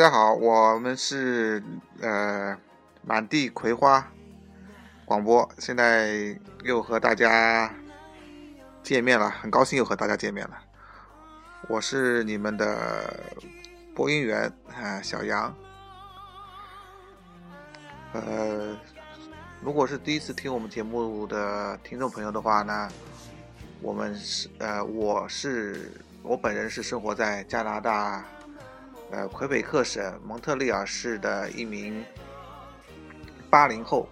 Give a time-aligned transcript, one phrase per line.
[0.00, 1.62] 大家好，我们是
[2.00, 2.56] 呃
[3.02, 4.10] 满地葵花
[5.04, 7.70] 广播，现在又和大家
[8.82, 10.56] 见面了，很高兴又和大家见面了。
[11.68, 13.14] 我是你们的
[13.94, 15.54] 播音员啊，小杨。
[18.14, 18.74] 呃，
[19.60, 22.88] 如果是第一次听我们节目的听众朋友的话呢，
[23.82, 25.92] 我们是呃，我是
[26.22, 28.24] 我本人是生活在加拿大。
[29.12, 32.04] 呃，魁北克省蒙特利尔市的一名
[33.50, 34.08] 八零后，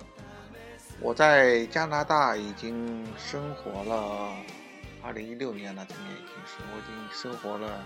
[1.01, 4.33] 我在加拿大已经生活了
[5.01, 7.85] 二零一六年了，今年已经是我已经生活了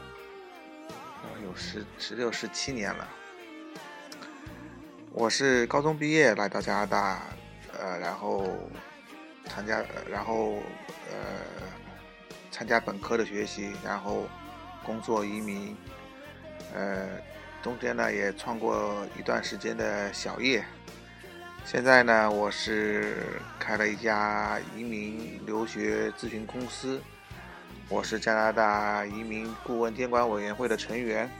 [1.44, 3.06] 有十十六十七年了。
[5.10, 7.22] 我是高中毕业来到加拿大，
[7.78, 8.48] 呃，然后
[9.44, 10.54] 参加，然后
[11.10, 11.18] 呃
[12.50, 14.26] 参加本科的学习，然后
[14.82, 15.76] 工作移民。
[16.74, 17.08] 呃，
[17.62, 20.64] 中间呢也创过一段时间的小业。
[21.64, 23.18] 现在呢，我是
[23.58, 27.00] 开了一家移民留学咨询公司，
[27.88, 31.30] 我是加拿大移民顾问监管委员会的成员。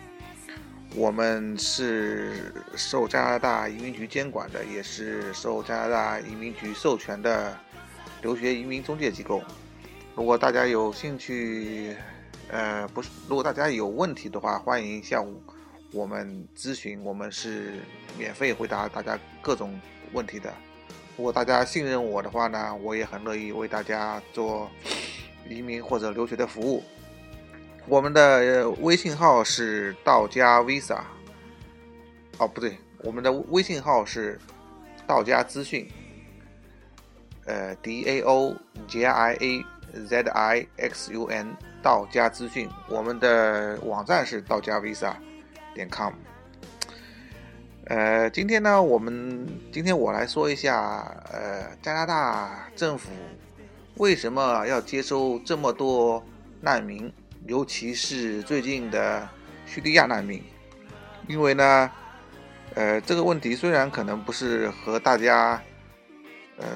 [0.95, 7.59] 我们是受加拿大移民局监管的，也是受加拿大移民局授权的
[8.21, 9.43] 留学移民中介机构。
[10.15, 11.97] 如果大家有兴趣，
[12.53, 15.27] 呃，不是，如果大家有问题的话，欢迎向
[15.91, 17.81] 我们咨询，我们是
[18.19, 19.81] 免费回答大家各种
[20.13, 20.53] 问题的。
[21.17, 24.71] 如果大家信任我的话呢，我也很乐意为大家做
[25.49, 26.85] 移民或者留学的服务。
[27.87, 31.01] 我们的微信号是道家 Visa，
[32.37, 34.39] 哦，不对，我们的微信号是
[35.07, 35.91] 道家资讯，
[37.47, 38.55] 呃，D A O
[38.87, 39.65] J I A
[40.07, 41.57] Z I X U N。
[41.83, 45.13] 道家资讯，我们的网站是道家 visa
[45.75, 46.13] 点 com。
[47.87, 53.11] 呃，今天呢，我们今天我来说一下，呃，加拿大政府
[53.97, 56.25] 为什么要接收这么多
[56.61, 57.13] 难民，
[57.47, 59.29] 尤其是最近的
[59.67, 60.43] 叙利亚难民？
[61.27, 61.91] 因为呢，
[62.75, 65.61] 呃，这个问题虽然可能不是和大家，
[66.57, 66.67] 呃。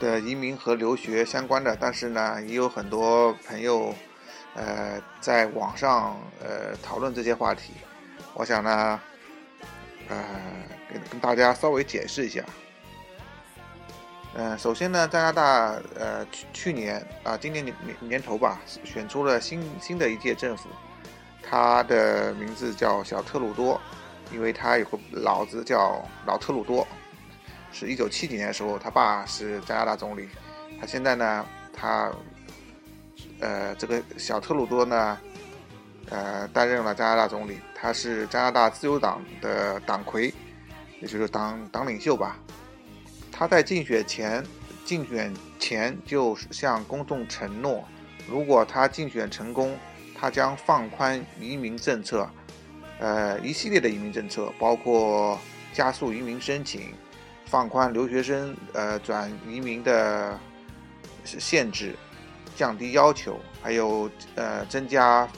[0.00, 3.94] 的移民和留学相关的，但是呢，也有很多朋友，
[4.54, 7.74] 呃，在网上呃讨论这些话题。
[8.34, 9.00] 我想呢，
[10.08, 10.16] 呃，
[10.90, 12.42] 跟跟大家稍微解释一下。
[14.34, 20.68] 嗯，首先呢，加拿大呃去去年啊，今年年年头吧，选出了新新的一届政府，
[21.42, 23.80] 他的名字叫小特鲁多，
[24.32, 26.86] 因为他有个老子叫老特鲁多。
[27.72, 30.28] 是一九七几年的时候，他爸是加拿大总理。
[30.80, 32.12] 他现在呢，他
[33.38, 35.18] 呃，这个小特鲁多呢，
[36.08, 37.58] 呃，担任了加拿大总理。
[37.74, 40.32] 他是加拿大自由党的党魁，
[41.00, 42.38] 也就是党党领袖吧。
[43.32, 44.44] 他在竞选前，
[44.84, 47.82] 竞选前就向公众承诺，
[48.28, 49.78] 如果他竞选成功，
[50.18, 52.28] 他将放宽移民政策，
[52.98, 55.38] 呃，一系列的移民政策，包括
[55.72, 56.92] 加速移民申请。
[57.50, 60.38] 放宽留学生呃转移民的
[61.24, 61.96] 限制，
[62.54, 65.28] 降低要求，还有呃增加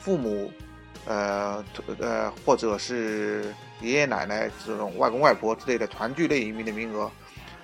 [0.00, 0.50] 父母
[1.04, 1.62] 呃
[2.00, 7.10] 呃或者是爷爷奶奶这种外公外婆之类的团聚类移民的名额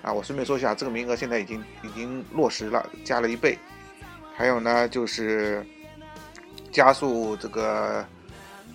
[0.03, 3.57] 啊，我顺便说一下，这个名额现在已经已经落实了，加了一倍。
[4.37, 5.65] 还有呢，就是
[6.71, 8.05] 加速这个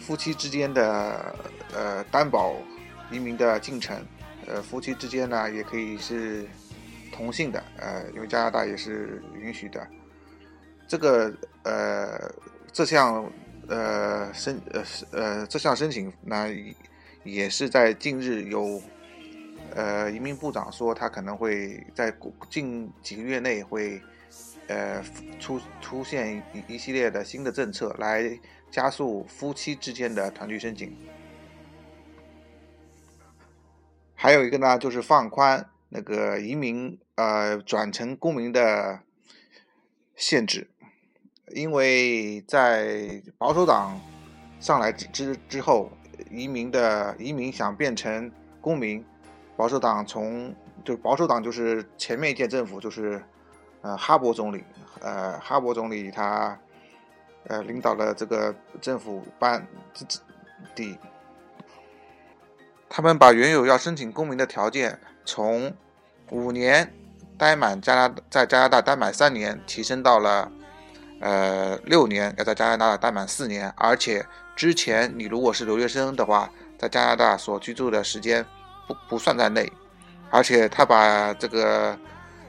[0.00, 1.32] 夫妻之间的
[1.72, 2.56] 呃担保
[3.12, 3.96] 移民的进程。
[4.52, 6.44] 呃，夫妻之间呢也可以是
[7.12, 9.86] 同性的，呃，因为加拿大也是允许的。
[10.88, 12.34] 这个呃，
[12.72, 13.30] 这项
[13.68, 14.82] 呃申呃
[15.12, 16.48] 呃这项申请呢，
[17.22, 18.82] 也是在近日有
[19.76, 22.12] 呃移民部长说，他可能会在
[22.48, 24.02] 近几个月内会
[24.66, 25.00] 呃
[25.38, 28.36] 出出现一一系列的新的政策，来
[28.68, 30.96] 加速夫妻之间的团聚申请。
[34.22, 39.00] 还有一个呢，就是放宽那个移民呃转成公民的
[40.14, 40.68] 限制，
[41.54, 43.98] 因为在保守党
[44.60, 45.90] 上来之之之后，
[46.30, 48.30] 移民的移民想变成
[48.60, 49.02] 公民，
[49.56, 53.24] 保守党从就保守党就是前面一届政府就是
[53.80, 54.62] 呃哈勃总理，
[55.00, 56.60] 呃哈勃总理他
[57.46, 59.66] 呃领导了这个政府班
[60.74, 60.98] 底。
[62.92, 65.72] 他们把原有要申请公民的条件从
[66.30, 66.92] 五年
[67.38, 70.50] 待满加拿在加拿大待满三年提升到了
[71.20, 74.26] 呃六年，要在加拿大待满四年，而且
[74.56, 78.44] 之前你如果是留学生的话，在加拿大所居住的时间
[78.88, 79.72] 不不算在内，
[80.28, 81.96] 而且他把这个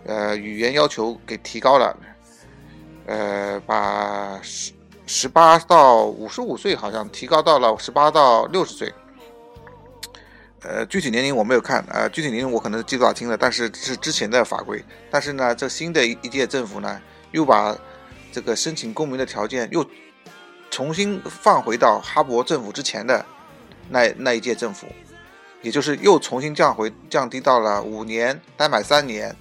[0.07, 1.95] 呃语言要求给提高了，
[3.05, 4.73] 呃把十
[5.05, 8.91] 十八到五十五岁好像提高到了十八到六十岁。
[10.63, 14.83] 呃，具体年龄我没有看，呃，具体年龄我可能记不大清了，但是是之前的法规。
[15.09, 17.75] 但是呢，这新的一一届政府呢，又把
[18.31, 19.83] 这个申请公民的条件又
[20.69, 23.25] 重新放回到哈勃政府之前的
[23.89, 24.85] 那那一届政府，
[25.63, 29.35] 也就是又重新降回降低到了五年，待满三年，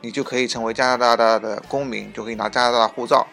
[0.00, 3.26] 你就可以成为加拿大的公民，就可以拿加拿大护照。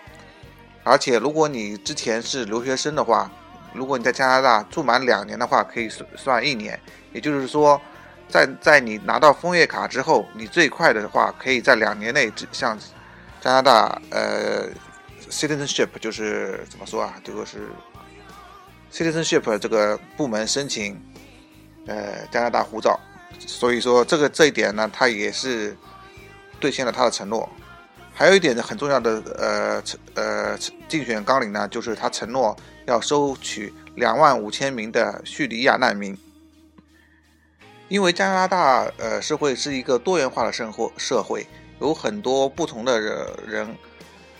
[0.83, 3.31] 而且，如果你之前是留学生的话，
[3.73, 6.79] 如果你在加拿大住满两年的话，可以算算一年。
[7.11, 7.81] 也就是说，
[8.27, 12.77] 在在你拿到枫叶卡之后，你最快的话可以在两年内向
[13.41, 14.69] 加拿大呃
[15.29, 17.15] citizenship 就是怎么说啊？
[17.23, 17.67] 这个是
[18.91, 20.99] citizenship 这个部门申请
[21.87, 22.99] 呃加拿大护照。
[23.39, 25.75] 所以说这个这一点呢，他也是
[26.59, 27.49] 兑现了他的承诺。
[28.13, 29.83] 还有一点很重要的呃
[30.13, 30.57] 呃
[30.87, 32.55] 竞选纲领呢，就是他承诺
[32.85, 36.17] 要收取两万五千名的叙利亚难民。
[37.89, 41.45] 因为加拿大呃社会是一个多元化的生活社会，
[41.79, 43.77] 有很多不同的人人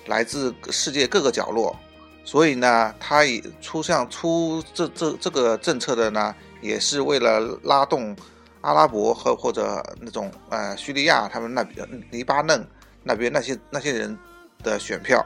[0.08, 1.76] 来自世界各个角落，
[2.24, 8.16] 所以呢，他也出向出这这这个政策的呢，也是为了拉动
[8.62, 12.66] 阿拉伯和或者那种呃叙利亚他们那边黎巴嫩
[13.04, 14.18] 那边那些那些人
[14.64, 15.26] 的选票。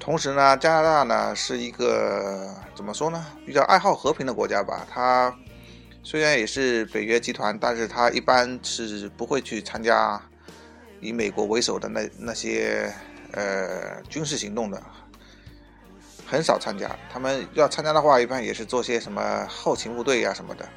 [0.00, 5.34] 同时呢，加拿大呢是一个怎么说呢，比较爱好和平的国家吧，它。
[6.06, 10.20] 虽然也是北约集团，但是他一般是不会去参加
[11.00, 12.92] 以美国为首的那那些
[13.32, 14.82] 呃军事行动的，
[16.26, 16.94] 很少参加。
[17.10, 20.68] 他们要参加的话，一般也是做些什么后勤部队呀什么的。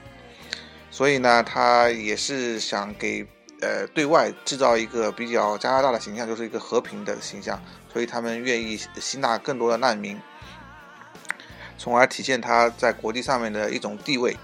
[0.89, 3.27] 所以呢，他也是想给
[3.61, 7.61] 呃对外制造一个比较加拿大的形象，就是一个和平的形象。
[7.91, 10.19] 所以他们愿意吸纳更多的难民，
[11.77, 14.37] 从而体现他在国际上面的一种地位。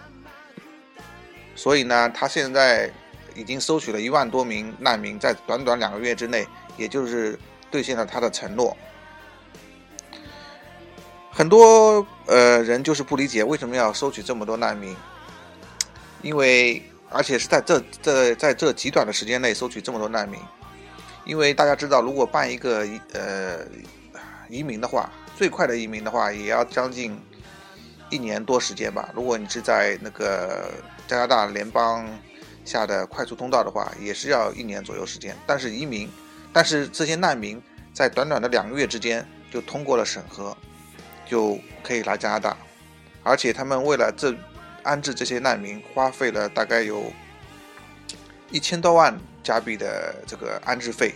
[1.55, 2.91] 所以呢，他现在
[3.35, 7.37] 已经收取了一万多名难民，在短短两个月之内，也就是
[7.69, 8.75] 兑现了他的承诺。
[11.31, 14.95] 很多呃人就是不理解为什么要收取这么多难民，
[16.23, 16.81] 因为
[17.13, 20.39] 而且是在这这在这极短的时间内收取这么多难民，
[21.25, 23.59] 因为大家知道，如果办一个呃
[24.49, 27.17] 移民的话，最快的移民的话也要将近
[28.09, 29.09] 一年多时间吧。
[29.13, 30.71] 如果你是在那个
[31.07, 32.07] 加拿大联邦
[32.65, 35.35] 下的快速通道的话，也是要一年左右时间。
[35.45, 36.09] 但是移民，
[36.51, 37.61] 但是这些难民
[37.93, 40.55] 在短短的两个月之间就通过了审核，
[41.27, 42.57] 就可以来加拿大。
[43.23, 44.35] 而且他们为了这
[44.83, 47.11] 安置这些难民，花费了大概有
[48.51, 51.15] 一千多万加币的这个安置费。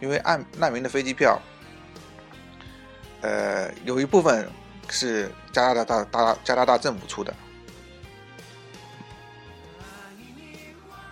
[0.00, 1.40] 因为按难民的飞机票，
[3.22, 4.46] 呃，有一部分
[4.90, 7.34] 是加拿大大大加拿大政府出的。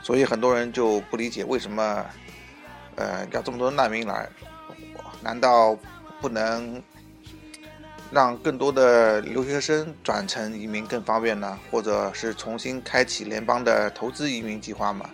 [0.03, 2.05] 所以很多人就不理解为什么，
[2.97, 4.29] 呃，要这么多难民来？
[5.23, 5.75] 难道
[6.21, 6.83] 不能
[8.15, 11.59] 让更多的留学生转成移民更方便呢？
[11.71, 15.11] 或者是重新开启联邦的投资移民计划吗？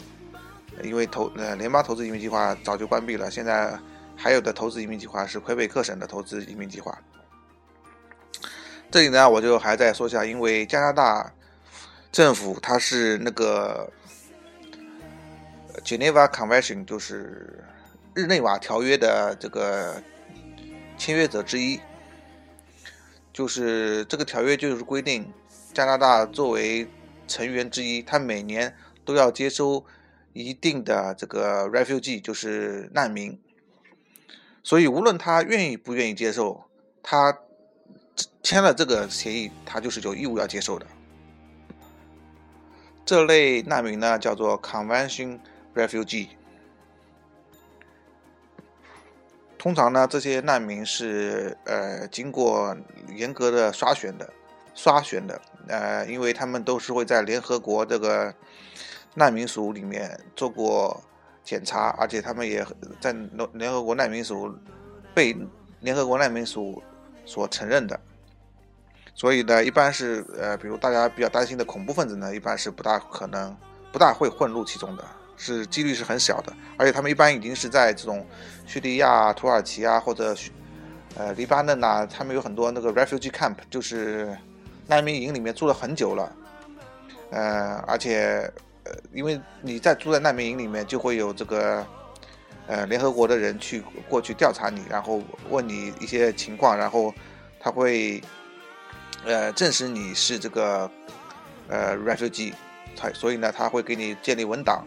[0.84, 3.76] 因为投呃联邦投资移民计划早就关闭了，现在
[4.14, 6.96] 还有的投资移民计划是魁北克省的投资移民计划。
[8.90, 11.32] 这里呢，我就还在说一下，因为加拿大
[12.12, 13.90] 政府它是那个。
[15.84, 17.64] Geneva Convention 就是
[18.12, 20.02] 日内瓦条约的这个
[20.98, 21.80] 签约者之一，
[23.32, 25.32] 就是这个条约就是规定
[25.72, 26.88] 加拿大作为
[27.26, 29.84] 成员之一，他每年都要接收
[30.32, 33.38] 一定的这个 refugee，就是难民。
[34.62, 36.64] 所以无论他愿意不愿意接受，
[37.02, 37.38] 他
[38.42, 40.86] 签了这个协议，他就是有义务要接受的。
[43.04, 45.40] 这类难民呢，叫做 Convention。
[45.72, 46.26] refugee，
[49.60, 52.74] 通常呢，这些难民是呃经过
[53.14, 54.26] 严格的刷选的，
[54.74, 55.38] 刷选的，
[55.68, 58.34] 呃，因为他们都是会在联合国这个
[59.12, 60.98] 难民署里面做过
[61.44, 62.66] 检查，而且他们也
[63.02, 64.50] 在联联合国难民署
[65.12, 65.36] 被
[65.80, 66.82] 联合国难民署
[67.26, 68.00] 所承认的，
[69.14, 73.54] 所以呢，一般是呃，比如大家比较担心的恐怖分子呢，一般是不大可能、
[73.92, 75.04] 不大会混入其中的。
[75.42, 78.26] 是几率是很小的，而且他们一般已经是在这种
[78.66, 80.36] 叙利亚、土耳其啊，或者
[81.16, 84.36] 呃黎巴嫩呐，他们有很多那个 refugee camp，就是
[84.86, 86.30] 难民营里面住了很久了，
[87.30, 88.52] 呃，而且
[88.84, 91.86] 呃，因为你在住在难民营里面，就会有这个
[92.66, 97.14] 呃联合国的人去过去调查你，然后问你一些情况，然后
[97.58, 98.22] 他会
[99.24, 100.90] 呃证实你是这个
[101.66, 102.52] 呃 refugee，
[102.94, 104.86] 他所以呢，他会给你建立文档。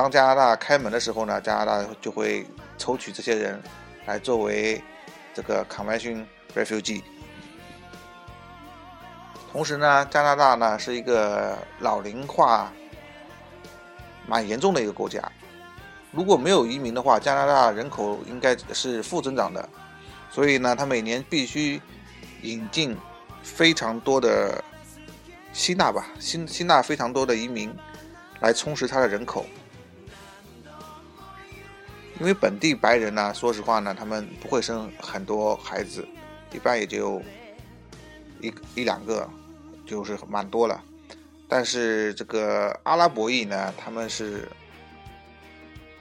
[0.00, 2.46] 当加拿大开门的时候呢，加拿大就会
[2.78, 3.62] 抽取这些人
[4.06, 4.82] 来作为
[5.34, 7.02] 这个 convention refugee。
[9.52, 12.72] 同时呢，加拿大呢是一个老龄化
[14.26, 15.20] 蛮严重的一个国家。
[16.12, 19.68] 如果没有移民的话，加拿大人口应该是负增长的。
[20.30, 21.78] 所以呢，他每年必须
[22.40, 22.96] 引进
[23.42, 24.64] 非常多的
[25.52, 27.70] 吸纳吧，吸吸纳非常多的移民
[28.40, 29.44] 来充实他的人口。
[32.20, 36.06] 因为本地白人呢，说实话呢，他们不会生很多孩子，
[36.52, 37.20] 一般也就
[38.42, 39.26] 一一两个，
[39.86, 40.84] 就是蛮多了。
[41.48, 44.46] 但是这个阿拉伯裔呢，他们是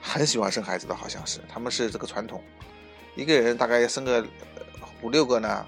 [0.01, 2.43] 很喜欢生孩子的，好像是他们是这个传统，
[3.15, 4.23] 一个人大概生个
[5.01, 5.65] 五六个呢，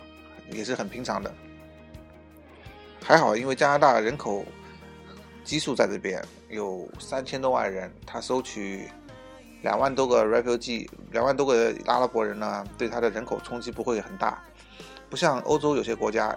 [0.51, 1.33] 也是很平常的。
[3.01, 4.45] 还好，因为加拿大人口
[5.45, 8.89] 基数在这边有三千多万人，他收取。
[9.61, 14.43] 两万多个 refugee，两万多个阿拉伯人呢，对他的人口冲击不会很大，
[15.09, 16.35] 不像欧洲有些国家，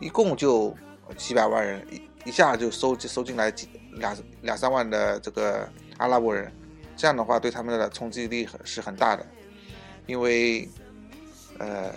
[0.00, 0.74] 一共就
[1.16, 5.66] 几百万人，一一下就收收进来几两两三万的这个
[5.96, 6.52] 阿拉伯人，
[6.94, 9.24] 这样的话对他们的冲击力很是很大的，
[10.06, 10.68] 因为
[11.58, 11.90] 呃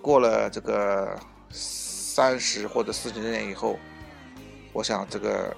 [0.00, 1.18] 过了这个
[1.50, 3.76] 三十或者四十年以后，
[4.72, 5.52] 我想这个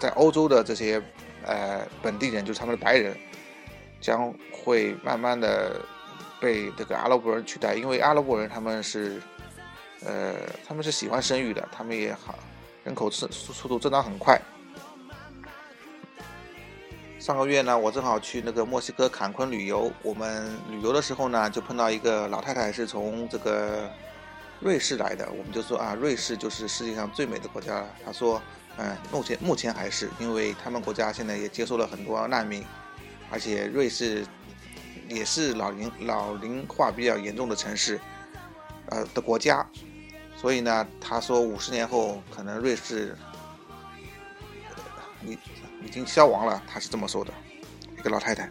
[0.00, 1.00] 在欧洲的这些
[1.44, 3.16] 呃本地人，就是他们的白人。
[4.00, 5.80] 将会慢慢的
[6.40, 9.20] 被这个阿拉伯人取代，因为阿拉伯人他们是，
[10.04, 10.34] 呃，
[10.66, 12.38] 他们是喜欢生育的，他们也好，
[12.84, 14.40] 人口速速度增长很快。
[17.18, 23.90] 上个月呢，我正好去那个墨西哥坎昆旅游，我们旅游的时候呢，就碰到一个老太太是从这个
[24.60, 27.88] 瑞士来的，我们就说啊，瑞士就是世界上最美的国家了。
[28.04, 28.40] 她说，
[28.76, 32.64] 嗯，目前目前还是，因为他们国家现在也接收了很多难民。
[33.30, 34.24] 而且瑞士
[35.08, 38.00] 也是老龄老龄化比较严重的城市，
[38.88, 39.68] 呃的国家，
[40.36, 43.16] 所以呢，他说五十年后可能瑞士
[45.24, 45.38] 已
[45.84, 47.32] 已经消亡了，他是这么说的，
[47.98, 48.48] 一个老太太。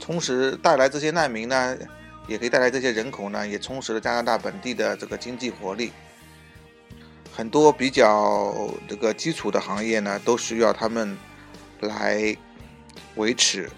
[0.00, 1.76] 同时带来这些难民呢，
[2.28, 5.92] 也可以带来这些人口呢，也充实了加拿大本地的这个经济活力。
[7.32, 11.16] 很多比较这个基础的行业呢，都需要他们。
[11.80, 12.36] 来
[13.16, 13.70] 维持，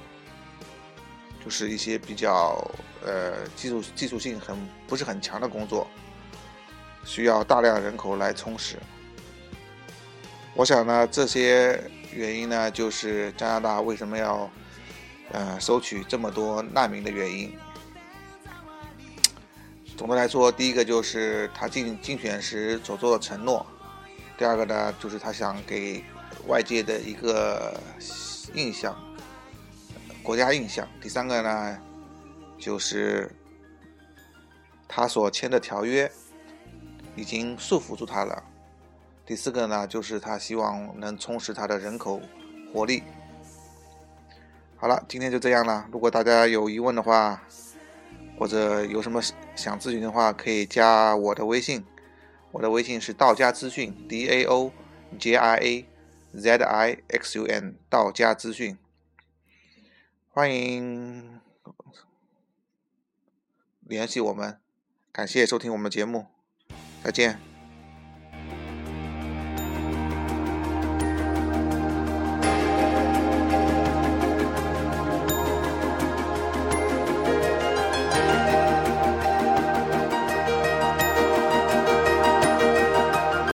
[1.45, 2.71] 就是一些比较
[3.05, 5.89] 呃技术技术性很不是很强的工作，
[7.05, 8.77] 需要大量人口来充实。
[10.55, 14.51] 我想呢，这些原因呢，就是加拿大为什么要
[15.33, 17.53] 呃收取这么多难民的原因。
[19.97, 23.67] 总的来说，第一个就是他竞竞选时所做的承诺，
[24.37, 26.05] 第二个呢，就是他想给。
[26.49, 27.79] 外界的一个
[28.55, 28.97] 印象，
[30.23, 30.89] 国家印象。
[30.99, 31.79] 第三个呢，
[32.59, 33.31] 就是
[34.89, 36.11] 他所签的条约
[37.15, 38.43] 已经束缚住他了。
[39.27, 42.19] 第四个呢，就是他希望能充实他的人口
[42.73, 43.03] 活力。
[44.77, 45.87] 好了，今天就这样了。
[45.93, 47.43] 如果大家有疑问的话，
[48.39, 49.21] 或者有什么
[49.55, 51.85] 想咨询的话，可以加我的微信。
[52.53, 54.73] 我的微信是道家资讯 D A O
[55.19, 55.87] J I A。
[56.35, 58.77] Z I X U N 道家资讯，
[60.31, 61.41] 欢迎
[63.81, 64.61] 联系我们，
[65.11, 66.27] 感谢收听我们的节目，
[67.03, 67.48] 再见。